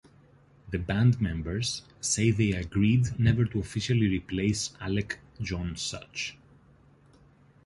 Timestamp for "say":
1.99-2.31